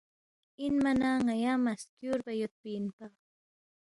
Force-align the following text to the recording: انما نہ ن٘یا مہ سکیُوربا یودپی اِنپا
انما 0.63 0.91
نہ 1.01 1.11
ن٘یا 1.25 1.53
مہ 1.63 1.73
سکیُوربا 1.81 2.33
یودپی 2.39 2.69
اِنپا 2.75 3.05